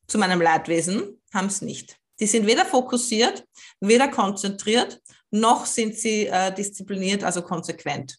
zu 0.08 0.18
meinem 0.18 0.40
Leidwesen, 0.40 1.22
haben 1.34 1.48
es 1.48 1.62
nicht. 1.62 1.98
Die 2.22 2.26
sind 2.26 2.48
weder 2.48 2.64
fokussiert, 2.64 3.46
weder 3.82 4.08
konzentriert, 4.08 5.02
noch 5.30 5.66
sind 5.66 5.98
sie 5.98 6.28
äh, 6.28 6.56
diszipliniert, 6.56 7.26
also 7.26 7.42
konsequent. 7.42 8.18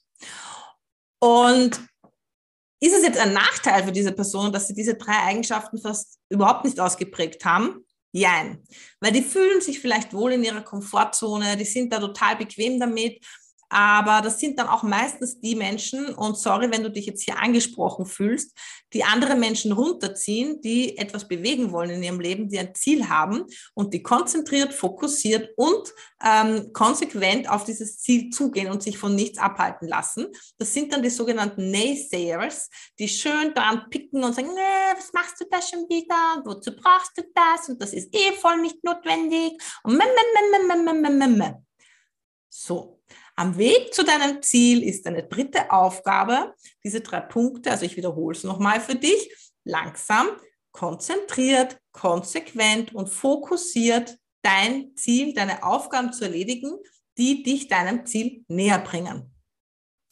Und 1.20 1.80
ist 2.82 2.94
es 2.94 3.02
jetzt 3.02 3.18
ein 3.18 3.32
Nachteil 3.32 3.82
für 3.82 3.92
diese 3.92 4.12
Person, 4.12 4.52
dass 4.52 4.68
sie 4.68 4.74
diese 4.74 4.96
drei 4.96 5.16
Eigenschaften 5.22 5.78
fast 5.78 6.18
überhaupt 6.28 6.66
nicht 6.66 6.78
ausgeprägt 6.78 7.46
haben? 7.46 7.86
Jein. 8.12 8.62
Weil 9.00 9.12
die 9.12 9.22
fühlen 9.22 9.60
sich 9.60 9.80
vielleicht 9.80 10.12
wohl 10.12 10.32
in 10.32 10.44
ihrer 10.44 10.62
Komfortzone, 10.62 11.56
die 11.56 11.64
sind 11.64 11.92
da 11.92 12.00
total 12.00 12.36
bequem 12.36 12.80
damit 12.80 13.24
aber 13.70 14.20
das 14.20 14.40
sind 14.40 14.58
dann 14.58 14.66
auch 14.66 14.82
meistens 14.82 15.40
die 15.40 15.54
Menschen, 15.54 16.12
und 16.14 16.36
sorry, 16.36 16.70
wenn 16.70 16.82
du 16.82 16.90
dich 16.90 17.06
jetzt 17.06 17.22
hier 17.22 17.38
angesprochen 17.38 18.04
fühlst, 18.04 18.56
die 18.92 19.04
andere 19.04 19.36
Menschen 19.36 19.70
runterziehen, 19.70 20.60
die 20.60 20.98
etwas 20.98 21.28
bewegen 21.28 21.70
wollen 21.70 21.90
in 21.90 22.02
ihrem 22.02 22.18
Leben, 22.18 22.48
die 22.48 22.58
ein 22.58 22.74
Ziel 22.74 23.08
haben 23.08 23.44
und 23.74 23.94
die 23.94 24.02
konzentriert, 24.02 24.74
fokussiert 24.74 25.50
und 25.56 25.94
ähm, 26.24 26.72
konsequent 26.72 27.48
auf 27.48 27.64
dieses 27.64 28.00
Ziel 28.00 28.30
zugehen 28.30 28.70
und 28.70 28.82
sich 28.82 28.98
von 28.98 29.14
nichts 29.14 29.38
abhalten 29.38 29.86
lassen. 29.86 30.26
Das 30.58 30.74
sind 30.74 30.92
dann 30.92 31.02
die 31.02 31.10
sogenannten 31.10 31.70
Naysayers, 31.70 32.68
die 32.98 33.08
schön 33.08 33.54
dran 33.54 33.88
picken 33.88 34.24
und 34.24 34.34
sagen, 34.34 34.50
was 34.96 35.12
machst 35.12 35.40
du 35.40 35.44
da 35.48 35.62
schon 35.62 35.88
wieder? 35.88 36.42
Wozu 36.44 36.74
brauchst 36.74 37.16
du 37.16 37.22
das? 37.32 37.68
Und 37.68 37.80
das 37.80 37.92
ist 37.92 38.12
eh 38.14 38.32
voll 38.32 38.60
nicht 38.60 38.82
notwendig. 38.82 39.52
Und. 39.84 39.98
So, 42.48 42.99
am 43.40 43.56
Weg 43.56 43.94
zu 43.94 44.04
deinem 44.04 44.42
Ziel 44.42 44.82
ist 44.82 45.06
deine 45.06 45.22
dritte 45.22 45.70
Aufgabe, 45.70 46.54
diese 46.84 47.00
drei 47.00 47.20
Punkte, 47.20 47.70
also 47.70 47.86
ich 47.86 47.96
wiederhole 47.96 48.36
es 48.36 48.44
nochmal 48.44 48.82
für 48.82 48.96
dich, 48.96 49.34
langsam, 49.64 50.28
konzentriert, 50.72 51.78
konsequent 51.90 52.94
und 52.94 53.08
fokussiert 53.08 54.18
dein 54.42 54.94
Ziel, 54.94 55.32
deine 55.32 55.62
Aufgaben 55.62 56.12
zu 56.12 56.24
erledigen, 56.24 56.76
die 57.16 57.42
dich 57.42 57.66
deinem 57.66 58.04
Ziel 58.04 58.44
näher 58.48 58.78
bringen. 58.78 59.34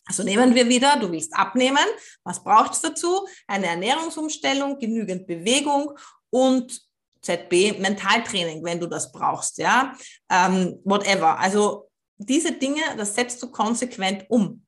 Also 0.07 0.23
nehmen 0.23 0.55
wir 0.55 0.67
wieder, 0.71 0.99
du 0.99 1.13
willst 1.13 1.37
abnehmen. 1.37 1.85
Was 2.25 2.43
braucht 2.43 2.73
es 2.73 2.81
dazu? 2.81 3.29
Eine 3.47 3.67
Ernährungsumstellung, 3.67 4.79
genügend 4.79 5.27
Bewegung 5.27 5.99
und 6.31 6.81
ZB 7.21 7.79
Mentaltraining, 7.79 8.65
wenn 8.65 8.81
du 8.81 8.87
das 8.87 9.13
brauchst, 9.13 9.59
ja, 9.59 9.95
ähm, 10.31 10.81
whatever. 10.85 11.39
Also 11.39 11.88
diese 12.19 12.53
Dinge, 12.53 12.83
das 12.97 13.15
setzt 13.15 13.43
du 13.43 13.51
konsequent 13.51 14.27
um. 14.29 14.65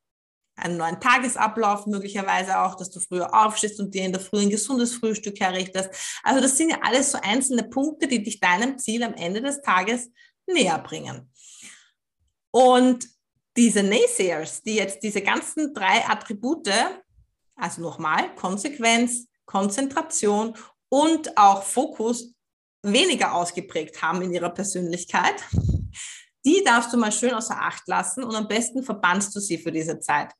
Einen 0.55 0.77
neuen 0.77 0.99
Tagesablauf 0.99 1.85
möglicherweise 1.85 2.59
auch, 2.59 2.75
dass 2.75 2.89
du 2.89 2.99
früher 2.99 3.33
aufstehst 3.33 3.79
und 3.79 3.93
dir 3.93 4.03
in 4.03 4.11
der 4.11 4.21
Früh 4.21 4.41
ein 4.41 4.49
gesundes 4.49 4.95
Frühstück 4.95 5.39
herrichtest. 5.39 5.89
Also 6.23 6.41
das 6.41 6.57
sind 6.57 6.69
ja 6.69 6.79
alles 6.83 7.11
so 7.11 7.19
einzelne 7.21 7.63
Punkte, 7.63 8.07
die 8.07 8.21
dich 8.21 8.39
deinem 8.39 8.77
Ziel 8.77 9.03
am 9.03 9.13
Ende 9.13 9.41
des 9.41 9.61
Tages 9.61 10.09
näher 10.45 10.79
bringen. 10.79 11.31
Und 12.51 13.07
diese 13.57 13.83
Naysayers, 13.83 14.61
die 14.61 14.75
jetzt 14.75 15.03
diese 15.03 15.21
ganzen 15.21 15.73
drei 15.73 16.05
Attribute, 16.07 16.69
also 17.55 17.81
nochmal 17.81 18.33
Konsequenz, 18.35 19.27
Konzentration 19.45 20.55
und 20.89 21.37
auch 21.37 21.63
Fokus 21.63 22.33
weniger 22.83 23.33
ausgeprägt 23.33 24.01
haben 24.01 24.21
in 24.21 24.33
ihrer 24.33 24.49
Persönlichkeit, 24.49 25.43
die 26.45 26.63
darfst 26.63 26.91
du 26.93 26.97
mal 26.97 27.11
schön 27.11 27.33
außer 27.33 27.59
Acht 27.59 27.87
lassen 27.87 28.23
und 28.23 28.35
am 28.35 28.47
besten 28.47 28.83
verbannst 28.83 29.35
du 29.35 29.39
sie 29.39 29.57
für 29.57 29.71
diese 29.71 29.99
Zeit. 29.99 30.31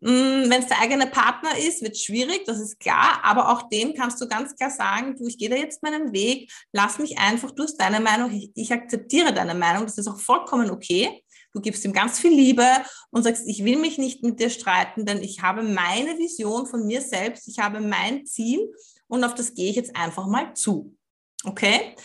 Mm, 0.00 0.48
Wenn 0.48 0.62
es 0.62 0.68
der 0.68 0.80
eigene 0.80 1.06
Partner 1.06 1.58
ist, 1.58 1.82
wird 1.82 1.94
es 1.94 2.02
schwierig, 2.02 2.44
das 2.46 2.58
ist 2.58 2.80
klar, 2.80 3.20
aber 3.22 3.50
auch 3.50 3.68
dem 3.68 3.94
kannst 3.94 4.20
du 4.20 4.26
ganz 4.26 4.56
klar 4.56 4.70
sagen, 4.70 5.14
du, 5.16 5.26
ich 5.26 5.36
gehe 5.36 5.50
da 5.50 5.56
jetzt 5.56 5.82
meinen 5.82 6.12
Weg, 6.12 6.50
lass 6.72 6.98
mich 6.98 7.18
einfach, 7.18 7.50
du 7.50 7.64
hast 7.64 7.76
deine 7.76 8.00
Meinung, 8.00 8.32
ich, 8.32 8.50
ich 8.54 8.72
akzeptiere 8.72 9.34
deine 9.34 9.54
Meinung, 9.54 9.84
das 9.84 9.98
ist 9.98 10.08
auch 10.08 10.18
vollkommen 10.18 10.70
okay. 10.70 11.22
Du 11.52 11.60
gibst 11.60 11.84
ihm 11.84 11.92
ganz 11.92 12.20
viel 12.20 12.30
Liebe 12.30 12.64
und 13.10 13.24
sagst, 13.24 13.42
ich 13.46 13.64
will 13.64 13.76
mich 13.76 13.98
nicht 13.98 14.22
mit 14.22 14.38
dir 14.38 14.50
streiten, 14.50 15.04
denn 15.04 15.20
ich 15.20 15.42
habe 15.42 15.62
meine 15.62 16.16
Vision 16.16 16.66
von 16.66 16.86
mir 16.86 17.02
selbst, 17.02 17.48
ich 17.48 17.58
habe 17.58 17.80
mein 17.80 18.24
Ziel 18.24 18.72
und 19.08 19.24
auf 19.24 19.34
das 19.34 19.54
gehe 19.54 19.68
ich 19.68 19.76
jetzt 19.76 19.94
einfach 19.96 20.26
mal 20.28 20.54
zu. 20.54 20.96
Okay? 21.44 21.96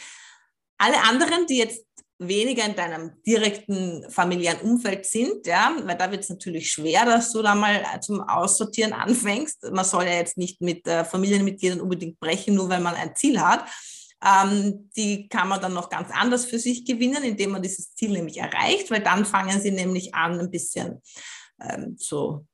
Alle 0.77 1.01
anderen, 1.03 1.45
die 1.45 1.57
jetzt 1.57 1.84
weniger 2.17 2.65
in 2.65 2.75
deinem 2.75 3.11
direkten 3.25 4.09
familiären 4.09 4.61
Umfeld 4.61 5.05
sind, 5.05 5.45
ja, 5.45 5.75
weil 5.83 5.97
da 5.97 6.11
wird 6.11 6.23
es 6.23 6.29
natürlich 6.29 6.71
schwer, 6.71 7.05
dass 7.05 7.31
du 7.31 7.41
da 7.41 7.55
mal 7.55 7.83
zum 8.01 8.21
Aussortieren 8.21 8.93
anfängst. 8.93 9.63
Man 9.71 9.85
soll 9.85 10.05
ja 10.05 10.13
jetzt 10.13 10.37
nicht 10.37 10.61
mit 10.61 10.87
äh, 10.87 11.03
Familienmitgliedern 11.03 11.81
unbedingt 11.81 12.19
brechen, 12.19 12.55
nur 12.55 12.69
weil 12.69 12.79
man 12.79 12.95
ein 12.95 13.15
Ziel 13.15 13.39
hat. 13.39 13.65
Ähm, 14.23 14.89
die 14.95 15.27
kann 15.27 15.49
man 15.49 15.61
dann 15.61 15.73
noch 15.73 15.89
ganz 15.89 16.09
anders 16.11 16.45
für 16.45 16.57
sich 16.57 16.85
gewinnen, 16.85 17.23
indem 17.23 17.51
man 17.51 17.61
dieses 17.61 17.93
Ziel 17.95 18.11
nämlich 18.11 18.37
erreicht, 18.37 18.89
weil 18.89 19.01
dann 19.01 19.25
fangen 19.25 19.61
sie 19.61 19.71
nämlich 19.71 20.15
an, 20.15 20.39
ein 20.39 20.49
bisschen 20.49 21.01
ähm, 21.61 21.95
so, 21.97 22.45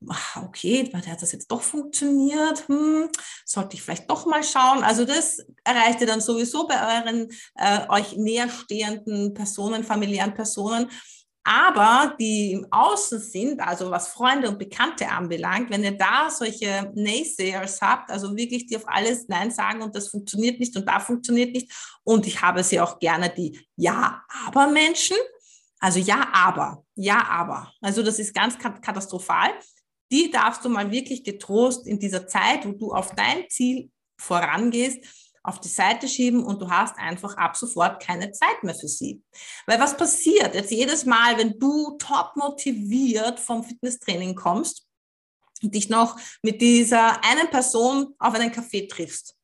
okay, 0.44 0.84
der 0.84 1.12
hat 1.12 1.22
das 1.22 1.32
jetzt 1.32 1.52
doch 1.52 1.62
funktioniert, 1.62 2.68
hm, 2.68 3.10
sollte 3.46 3.76
ich 3.76 3.82
vielleicht 3.82 4.10
doch 4.10 4.26
mal 4.26 4.44
schauen. 4.44 4.84
Also 4.84 5.06
das 5.06 5.44
erreicht 5.64 6.02
ihr 6.02 6.08
dann 6.08 6.22
sowieso 6.22 6.68
bei 6.68 6.76
euren 6.76 7.30
äh, 7.56 7.88
euch 7.90 8.16
näherstehenden 8.16 9.34
Personen, 9.34 9.84
familiären 9.84 10.34
Personen. 10.34 10.90
Aber 11.44 12.16
die 12.20 12.52
im 12.52 12.68
Außen 12.70 13.20
sind, 13.20 13.62
also 13.62 13.90
was 13.90 14.10
Freunde 14.10 14.48
und 14.48 14.60
Bekannte 14.60 15.10
anbelangt, 15.10 15.72
wenn 15.72 15.84
ihr 15.84 15.98
da 15.98 16.30
solche 16.30 16.92
Naysayers 16.94 17.82
habt, 17.82 18.12
also 18.12 18.36
wirklich 18.36 18.68
die 18.68 18.78
auf 18.78 18.84
alles 18.86 19.28
Nein 19.28 19.50
sagen 19.50 19.82
und 19.82 19.96
das 19.96 20.10
funktioniert 20.10 20.60
nicht 20.60 20.78
und 20.78 20.88
da 20.88 21.00
funktioniert 21.00 21.56
nicht. 21.56 21.72
Und 22.04 22.28
ich 22.28 22.44
habe 22.44 22.64
sie 22.64 22.80
auch 22.80 23.00
gerne 23.00 23.34
die 23.36 23.60
Ja-Aber-Menschen, 23.76 25.18
also 25.82 25.98
ja, 26.00 26.30
aber, 26.32 26.86
ja, 26.96 27.28
aber. 27.28 27.74
Also 27.82 28.04
das 28.04 28.20
ist 28.20 28.36
ganz 28.36 28.58
katastrophal. 28.58 29.50
Die 30.12 30.30
darfst 30.30 30.64
du 30.64 30.70
mal 30.70 30.92
wirklich 30.92 31.24
getrost 31.24 31.88
in 31.88 32.00
dieser 32.00 32.28
Zeit, 32.28 32.66
wo 32.66 32.72
du 32.74 32.94
auf 32.94 33.16
dein 33.16 33.50
Ziel 33.50 33.90
vorangehst, 34.20 35.04
auf 35.44 35.60
die 35.60 35.70
Seite 35.70 36.08
schieben 36.08 36.44
und 36.44 36.62
du 36.62 36.70
hast 36.70 36.98
einfach 37.00 37.36
ab 37.36 37.58
sofort 37.58 38.02
keine 38.02 38.32
Zeit 38.32 38.62
mehr 38.62 38.76
für 38.76 38.88
sie. 38.88 39.24
Weil 39.66 39.80
was 39.80 39.98
passiert 39.98 40.54
jetzt 40.54 40.70
jedes 40.70 41.06
Mal, 41.06 41.36
wenn 41.40 41.58
du 41.58 41.98
top 41.98 42.34
motiviert 42.36 43.40
vom 43.40 43.64
Fitnesstraining 43.64 44.36
kommst 44.36 44.86
und 45.64 45.74
dich 45.74 45.90
noch 45.90 46.20
mit 46.44 46.62
dieser 46.62 47.24
einen 47.26 47.50
Person 47.50 48.14
auf 48.20 48.36
einen 48.36 48.52
Kaffee 48.52 48.88
triffst? 48.88 49.36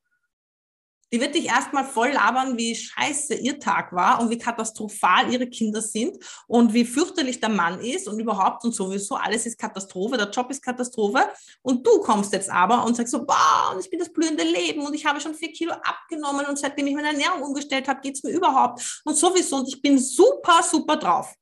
Die 1.13 1.21
wird 1.21 1.35
dich 1.35 1.45
erstmal 1.45 1.85
voll 1.85 2.09
labern, 2.09 2.57
wie 2.57 2.75
scheiße 2.75 3.35
ihr 3.35 3.59
Tag 3.59 3.93
war 3.93 4.19
und 4.19 4.29
wie 4.29 4.37
katastrophal 4.37 5.31
ihre 5.31 5.47
Kinder 5.47 5.81
sind 5.81 6.17
und 6.47 6.73
wie 6.73 6.83
fürchterlich 6.83 7.39
der 7.39 7.49
Mann 7.49 7.79
ist 7.79 8.09
und 8.09 8.19
überhaupt 8.19 8.65
und 8.65 8.73
sowieso 8.73 9.15
alles 9.15 9.45
ist 9.45 9.57
Katastrophe, 9.57 10.17
der 10.17 10.29
Job 10.29 10.51
ist 10.51 10.61
Katastrophe. 10.61 11.29
Und 11.61 11.87
du 11.87 12.01
kommst 12.01 12.33
jetzt 12.33 12.49
aber 12.49 12.83
und 12.85 12.95
sagst 12.95 13.13
so, 13.13 13.25
boah, 13.25 13.71
und 13.73 13.79
ich 13.79 13.89
bin 13.89 13.99
das 13.99 14.11
blühende 14.11 14.43
Leben 14.43 14.85
und 14.85 14.93
ich 14.93 15.05
habe 15.05 15.21
schon 15.21 15.33
vier 15.33 15.53
Kilo 15.53 15.71
abgenommen 15.71 16.45
und 16.45 16.59
seitdem 16.59 16.87
ich 16.87 16.95
meine 16.95 17.09
Ernährung 17.09 17.41
umgestellt 17.41 17.87
habe, 17.87 18.01
geht 18.01 18.15
es 18.15 18.23
mir 18.23 18.31
überhaupt 18.31 19.01
und 19.05 19.15
sowieso 19.15 19.57
und 19.57 19.67
ich 19.69 19.81
bin 19.81 19.97
super, 19.97 20.61
super 20.61 20.97
drauf. 20.97 21.33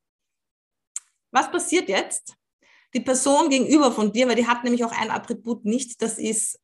Was 1.32 1.52
passiert 1.52 1.90
jetzt? 1.90 2.36
Die 2.94 3.02
Person 3.02 3.50
gegenüber 3.50 3.92
von 3.92 4.12
dir, 4.12 4.28
weil 4.28 4.36
die 4.36 4.48
hat 4.48 4.64
nämlich 4.64 4.86
auch 4.86 4.92
ein 4.92 5.12
Attribut 5.12 5.66
nicht, 5.66 6.02
das 6.02 6.18
ist 6.18 6.60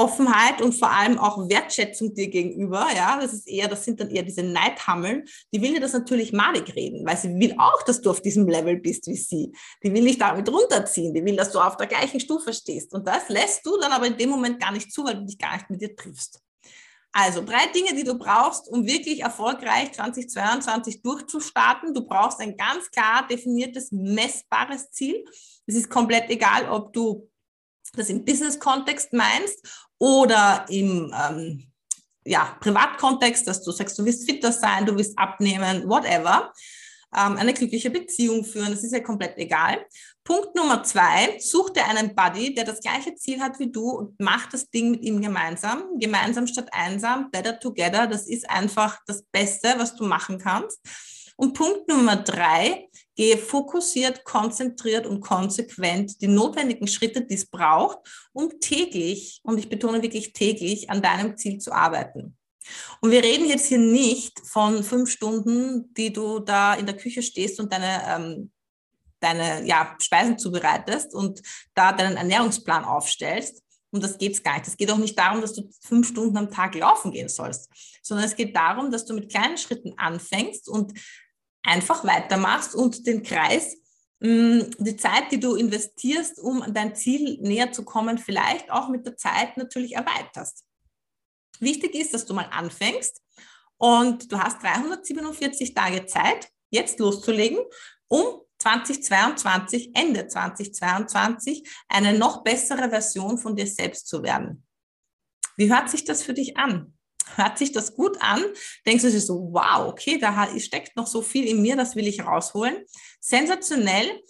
Offenheit 0.00 0.62
und 0.62 0.72
vor 0.72 0.90
allem 0.90 1.18
auch 1.18 1.48
Wertschätzung 1.50 2.14
dir 2.14 2.28
gegenüber, 2.28 2.86
ja, 2.96 3.20
das 3.20 3.34
ist 3.34 3.46
eher, 3.46 3.68
das 3.68 3.84
sind 3.84 4.00
dann 4.00 4.08
eher 4.08 4.22
diese 4.22 4.42
Neidhammeln, 4.42 5.24
die 5.52 5.60
will 5.60 5.74
dir 5.74 5.80
das 5.80 5.92
natürlich 5.92 6.32
madig 6.32 6.74
reden, 6.74 7.06
weil 7.06 7.18
sie 7.18 7.38
will 7.38 7.54
auch, 7.58 7.82
dass 7.82 8.00
du 8.00 8.08
auf 8.08 8.22
diesem 8.22 8.48
Level 8.48 8.76
bist 8.76 9.06
wie 9.08 9.16
sie. 9.16 9.52
Die 9.84 9.92
will 9.92 10.04
dich 10.04 10.16
damit 10.16 10.48
runterziehen, 10.48 11.12
die 11.12 11.22
will, 11.22 11.36
dass 11.36 11.52
du 11.52 11.60
auf 11.60 11.76
der 11.76 11.86
gleichen 11.86 12.18
Stufe 12.18 12.54
stehst. 12.54 12.94
Und 12.94 13.06
das 13.06 13.28
lässt 13.28 13.66
du 13.66 13.78
dann 13.78 13.92
aber 13.92 14.06
in 14.06 14.16
dem 14.16 14.30
Moment 14.30 14.58
gar 14.58 14.72
nicht 14.72 14.90
zu, 14.90 15.04
weil 15.04 15.16
du 15.16 15.26
dich 15.26 15.36
gar 15.36 15.52
nicht 15.52 15.68
mit 15.68 15.82
dir 15.82 15.94
triffst. 15.94 16.40
Also 17.12 17.44
drei 17.44 17.66
Dinge, 17.74 17.94
die 17.94 18.04
du 18.04 18.16
brauchst, 18.16 18.68
um 18.68 18.86
wirklich 18.86 19.20
erfolgreich 19.20 19.92
2022 19.92 21.02
durchzustarten. 21.02 21.92
Du 21.92 22.06
brauchst 22.06 22.40
ein 22.40 22.56
ganz 22.56 22.90
klar 22.90 23.26
definiertes, 23.28 23.90
messbares 23.90 24.90
Ziel. 24.92 25.24
Es 25.66 25.74
ist 25.74 25.90
komplett 25.90 26.30
egal, 26.30 26.70
ob 26.70 26.92
du 26.92 27.28
das 27.96 28.08
im 28.08 28.24
Business-Kontext 28.24 29.12
meinst 29.12 29.88
oder 29.98 30.66
im, 30.68 31.14
ähm, 31.14 31.66
ja, 32.24 32.56
Privatkontext, 32.60 33.46
dass 33.46 33.62
du 33.62 33.70
sagst, 33.72 33.98
du 33.98 34.04
willst 34.04 34.28
fitter 34.28 34.52
sein, 34.52 34.86
du 34.86 34.96
willst 34.96 35.18
abnehmen, 35.18 35.88
whatever, 35.88 36.52
ähm, 37.16 37.36
eine 37.36 37.52
glückliche 37.52 37.90
Beziehung 37.90 38.44
führen, 38.44 38.70
das 38.70 38.84
ist 38.84 38.92
ja 38.92 39.00
komplett 39.00 39.36
egal. 39.36 39.84
Punkt 40.22 40.54
Nummer 40.54 40.84
zwei, 40.84 41.38
such 41.40 41.70
dir 41.70 41.86
einen 41.86 42.14
Buddy, 42.14 42.54
der 42.54 42.64
das 42.64 42.80
gleiche 42.80 43.14
Ziel 43.16 43.40
hat 43.40 43.58
wie 43.58 43.72
du 43.72 43.90
und 43.90 44.14
mach 44.20 44.46
das 44.46 44.70
Ding 44.70 44.92
mit 44.92 45.02
ihm 45.02 45.20
gemeinsam. 45.20 45.98
Gemeinsam 45.98 46.46
statt 46.46 46.68
einsam, 46.72 47.30
better 47.30 47.58
together, 47.58 48.06
das 48.06 48.28
ist 48.28 48.48
einfach 48.48 48.98
das 49.06 49.24
Beste, 49.32 49.74
was 49.78 49.96
du 49.96 50.04
machen 50.04 50.38
kannst. 50.38 50.78
Und 51.40 51.54
Punkt 51.54 51.88
Nummer 51.88 52.16
drei, 52.16 52.90
gehe 53.16 53.38
fokussiert, 53.38 54.24
konzentriert 54.24 55.06
und 55.06 55.22
konsequent 55.22 56.20
die 56.20 56.28
notwendigen 56.28 56.86
Schritte, 56.86 57.24
die 57.24 57.32
es 57.32 57.46
braucht, 57.46 57.96
um 58.34 58.60
täglich, 58.60 59.40
und 59.42 59.56
ich 59.56 59.70
betone 59.70 60.02
wirklich 60.02 60.34
täglich, 60.34 60.90
an 60.90 61.00
deinem 61.00 61.38
Ziel 61.38 61.56
zu 61.56 61.72
arbeiten. 61.72 62.36
Und 63.00 63.10
wir 63.10 63.24
reden 63.24 63.48
jetzt 63.48 63.68
hier 63.68 63.78
nicht 63.78 64.38
von 64.46 64.84
fünf 64.84 65.10
Stunden, 65.10 65.94
die 65.94 66.12
du 66.12 66.40
da 66.40 66.74
in 66.74 66.84
der 66.84 66.98
Küche 66.98 67.22
stehst 67.22 67.58
und 67.58 67.72
deine, 67.72 68.02
ähm, 68.06 68.50
deine 69.20 69.66
ja, 69.66 69.96
Speisen 69.98 70.38
zubereitest 70.38 71.14
und 71.14 71.40
da 71.74 71.94
deinen 71.94 72.18
Ernährungsplan 72.18 72.84
aufstellst. 72.84 73.62
Um 73.90 74.02
das 74.02 74.18
geht 74.18 74.34
es 74.34 74.42
gar 74.42 74.58
nicht. 74.58 74.68
Es 74.68 74.76
geht 74.76 74.90
auch 74.90 74.98
nicht 74.98 75.18
darum, 75.18 75.40
dass 75.40 75.54
du 75.54 75.70
fünf 75.80 76.06
Stunden 76.06 76.36
am 76.36 76.50
Tag 76.50 76.74
laufen 76.74 77.12
gehen 77.12 77.30
sollst, 77.30 77.70
sondern 78.02 78.26
es 78.26 78.36
geht 78.36 78.54
darum, 78.54 78.90
dass 78.90 79.06
du 79.06 79.14
mit 79.14 79.30
kleinen 79.30 79.56
Schritten 79.56 79.94
anfängst 79.96 80.68
und 80.68 80.92
einfach 81.62 82.04
weitermachst 82.04 82.74
und 82.74 83.06
den 83.06 83.22
Kreis, 83.22 83.76
mm, 84.20 84.60
die 84.78 84.96
Zeit, 84.96 85.30
die 85.32 85.40
du 85.40 85.54
investierst, 85.54 86.38
um 86.38 86.64
dein 86.72 86.94
Ziel 86.94 87.38
näher 87.40 87.72
zu 87.72 87.84
kommen, 87.84 88.18
vielleicht 88.18 88.70
auch 88.70 88.88
mit 88.88 89.06
der 89.06 89.16
Zeit 89.16 89.56
natürlich 89.56 89.94
erweiterst. 89.94 90.64
Wichtig 91.58 91.94
ist, 91.94 92.14
dass 92.14 92.24
du 92.24 92.34
mal 92.34 92.48
anfängst 92.50 93.20
und 93.76 94.32
du 94.32 94.38
hast 94.38 94.62
347 94.62 95.74
Tage 95.74 96.06
Zeit, 96.06 96.48
jetzt 96.70 96.98
loszulegen, 96.98 97.58
um 98.08 98.24
2022, 98.58 99.90
Ende 99.94 100.28
2022, 100.28 101.68
eine 101.88 102.16
noch 102.16 102.42
bessere 102.42 102.90
Version 102.90 103.38
von 103.38 103.56
dir 103.56 103.66
selbst 103.66 104.06
zu 104.06 104.22
werden. 104.22 104.66
Wie 105.56 105.72
hört 105.72 105.90
sich 105.90 106.04
das 106.04 106.22
für 106.22 106.34
dich 106.34 106.56
an? 106.56 106.94
Hört 107.36 107.58
sich 107.58 107.72
das 107.72 107.94
gut 107.94 108.16
an, 108.20 108.44
denkst 108.86 109.02
du 109.02 109.10
dir 109.10 109.20
so, 109.20 109.50
wow, 109.52 109.88
okay, 109.88 110.18
da 110.18 110.48
steckt 110.58 110.96
noch 110.96 111.06
so 111.06 111.22
viel 111.22 111.46
in 111.46 111.62
mir, 111.62 111.76
das 111.76 111.96
will 111.96 112.06
ich 112.06 112.24
rausholen. 112.24 112.84
Sensationell. 113.20 114.20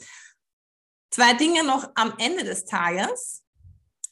Zwei 1.12 1.34
Dinge 1.34 1.64
noch 1.64 1.88
am 1.96 2.14
Ende 2.18 2.44
des 2.44 2.64
Tages, 2.66 3.42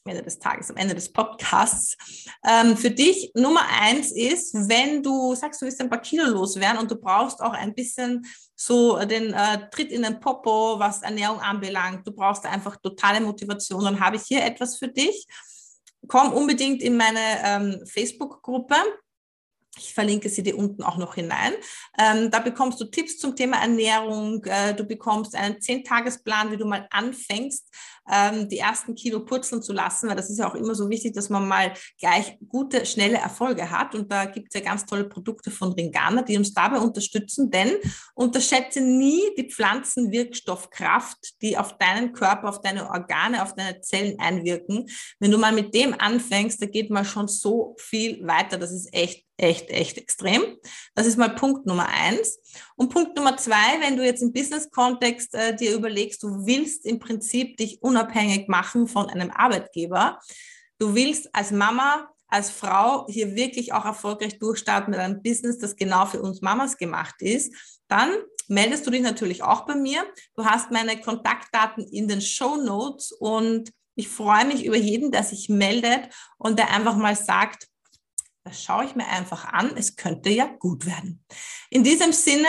am 0.05 0.11
Ende 0.11 0.25
des 0.25 0.41
Tages, 0.41 0.71
am 0.71 0.77
Ende 0.77 0.97
des 0.97 1.13
Podcasts. 1.13 1.97
Ähm, 2.45 2.77
für 2.77 2.91
dich 2.91 3.31
Nummer 3.35 3.63
eins 3.81 4.11
ist, 4.11 4.53
wenn 4.69 5.01
du 5.03 5.33
sagst, 5.37 5.63
du 5.63 5.67
willst 5.67 5.81
ein 5.81 5.91
paar 5.91 6.01
Kilo 6.01 6.25
loswerden 6.25 6.81
und 6.81 6.91
du 6.91 6.97
brauchst 6.97 7.41
auch 7.41 7.53
ein 7.53 7.73
bisschen 7.73 8.27
so 8.57 8.99
den 9.05 9.33
äh, 9.33 9.71
Tritt 9.71 9.93
in 9.93 10.03
den 10.03 10.19
Popo, 10.19 10.81
was 10.81 11.03
Ernährung 11.03 11.41
anbelangt, 11.41 12.05
du 12.05 12.11
brauchst 12.11 12.45
einfach 12.45 12.77
totale 12.79 13.21
Motivation, 13.21 13.85
dann 13.85 14.01
habe 14.01 14.17
ich 14.17 14.23
hier 14.23 14.45
etwas 14.45 14.77
für 14.77 14.89
dich 14.89 15.25
komm 16.09 16.33
unbedingt 16.33 16.83
in 16.83 16.97
meine 16.97 17.21
ähm, 17.45 17.87
Facebook-Gruppe. 17.87 18.77
Ich 19.79 19.95
verlinke 19.95 20.29
sie 20.29 20.43
dir 20.43 20.57
unten 20.57 20.83
auch 20.83 20.97
noch 20.97 21.15
hinein. 21.15 21.53
Ähm, 21.99 22.31
da 22.31 22.39
bekommst 22.41 22.81
du 22.81 22.85
Tipps 22.87 23.19
zum 23.19 23.37
Thema 23.37 23.61
Ernährung. 23.61 24.45
Äh, 24.45 24.75
du 24.75 24.85
bekommst 24.85 25.35
einen 25.35 25.61
Zehn-Tagesplan, 25.61 26.51
wie 26.51 26.57
du 26.57 26.67
mal 26.67 26.87
anfängst, 26.91 27.69
ähm, 28.11 28.49
die 28.49 28.59
ersten 28.59 28.95
Kilo 28.95 29.25
purzeln 29.25 29.63
zu 29.63 29.73
lassen, 29.73 30.09
weil 30.09 30.17
das 30.17 30.31
ist 30.31 30.39
ja 30.39 30.49
auch 30.49 30.55
immer 30.55 30.75
so 30.75 30.89
wichtig, 30.89 31.15
dass 31.15 31.29
man 31.29 31.47
mal 31.47 31.73
gleich 31.99 32.39
gute, 32.49 32.87
schnelle 32.87 33.19
Erfolge 33.19 33.71
hat. 33.71 33.95
Und 33.95 34.11
da 34.11 34.25
gibt 34.25 34.49
es 34.49 34.61
ja 34.61 34.67
ganz 34.67 34.87
tolle 34.87 35.05
Produkte 35.05 35.51
von 35.51 35.73
Ringana, 35.73 36.23
die 36.23 36.37
uns 36.37 36.55
dabei 36.55 36.79
unterstützen, 36.79 37.51
denn 37.51 37.77
unterschätze 38.15 38.81
nie 38.81 39.23
die 39.37 39.51
Pflanzenwirkstoffkraft, 39.51 41.41
die 41.43 41.57
auf 41.57 41.77
deinen 41.79 42.13
Körper, 42.13 42.49
auf 42.49 42.61
deine 42.61 42.89
Organe, 42.89 43.43
auf 43.43 43.55
deine 43.55 43.81
Zellen 43.81 44.19
einwirken. 44.19 44.87
Wenn 45.19 45.31
du 45.31 45.39
mal 45.39 45.53
mit 45.53 45.75
dem 45.75 45.95
anfängst, 45.99 46.61
da 46.63 46.67
geht 46.67 46.91
man 46.91 47.05
schon 47.05 47.29
so 47.29 47.77
viel 47.79 48.27
weiter. 48.27 48.59
Das 48.59 48.73
ist 48.73 48.93
echt 48.93 49.28
echt, 49.39 49.71
echt 49.71 49.97
extrem. 49.97 50.43
Das 50.95 51.07
ist 51.07 51.17
mal 51.17 51.35
Punkt 51.35 51.65
Nummer 51.65 51.89
eins. 51.89 52.39
Und 52.77 52.91
Punkt 52.91 53.17
Nummer 53.17 53.37
zwei, 53.37 53.81
wenn 53.81 53.97
du 53.97 54.05
jetzt 54.05 54.23
im 54.23 54.33
Business-Kontext 54.33 55.35
äh, 55.35 55.57
dir 55.57 55.75
überlegst, 55.75 56.23
du 56.23 56.47
willst 56.47 56.85
im 56.85 56.99
Prinzip 56.99 57.57
dich 57.57 57.83
unabhängig 57.83 58.49
machen 58.49 58.87
von 58.87 59.09
einem 59.09 59.31
Arbeitgeber. 59.31 60.19
Du 60.79 60.95
willst 60.95 61.35
als 61.35 61.51
Mama, 61.51 62.11
als 62.27 62.51
Frau 62.51 63.07
hier 63.09 63.35
wirklich 63.35 63.73
auch 63.73 63.85
erfolgreich 63.85 64.39
durchstarten 64.39 64.91
mit 64.91 65.01
einem 65.01 65.23
Business, 65.23 65.59
das 65.59 65.77
genau 65.77 66.07
für 66.07 66.21
uns 66.21 66.43
Mamas 66.43 66.77
gemacht 66.77 67.23
ist. 67.23 67.55
Dann 67.89 68.11
meldest 68.49 68.87
du 68.87 68.91
dich 68.91 69.03
natürlich 69.03 69.43
auch 69.43 69.67
bei 69.67 69.75
mir. 69.75 70.05
Du 70.37 70.45
hast 70.45 70.71
meine 70.71 71.01
Kontaktdaten 71.01 71.87
in 71.87 72.09
den 72.09 72.21
Show 72.21 72.57
Notes 72.57 73.13
und 73.13 73.71
ich 73.95 74.09
freue 74.09 74.45
mich 74.45 74.65
über 74.65 74.77
jeden, 74.77 75.11
der 75.11 75.25
sich 75.25 75.49
meldet 75.49 76.09
und 76.39 76.59
der 76.59 76.71
einfach 76.71 76.97
mal 76.97 77.17
sagt, 77.17 77.67
das 78.45 78.63
schaue 78.63 78.85
ich 78.85 78.95
mir 78.95 79.07
einfach 79.07 79.47
an. 79.53 79.77
Es 79.77 79.97
könnte 79.97 80.31
ja 80.31 80.47
gut 80.47 80.87
werden. 80.87 81.25
In 81.71 81.85
diesem 81.85 82.13
Sinne, 82.13 82.49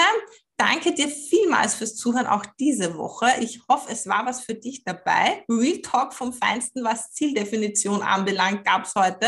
danke 0.57 0.93
dir 0.93 1.09
vielmals 1.09 1.75
fürs 1.75 1.95
Zuhören 1.95 2.27
auch 2.27 2.45
diese 2.59 2.95
Woche. 2.97 3.27
Ich 3.39 3.61
hoffe, 3.69 3.91
es 3.91 4.07
war 4.07 4.25
was 4.25 4.41
für 4.41 4.55
dich 4.55 4.83
dabei. 4.83 5.43
Real 5.49 5.81
Talk 5.81 6.13
vom 6.13 6.33
Feinsten, 6.33 6.83
was 6.83 7.11
Zieldefinition 7.11 8.01
anbelangt, 8.01 8.65
gab 8.65 8.85
es 8.85 8.95
heute. 8.95 9.27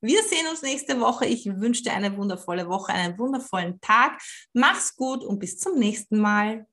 Wir 0.00 0.20
sehen 0.24 0.48
uns 0.50 0.62
nächste 0.62 0.98
Woche. 0.98 1.26
Ich 1.26 1.46
wünsche 1.46 1.84
dir 1.84 1.92
eine 1.92 2.16
wundervolle 2.16 2.68
Woche, 2.68 2.92
einen 2.92 3.16
wundervollen 3.18 3.80
Tag. 3.80 4.20
Mach's 4.52 4.96
gut 4.96 5.22
und 5.22 5.38
bis 5.38 5.58
zum 5.58 5.78
nächsten 5.78 6.18
Mal. 6.18 6.66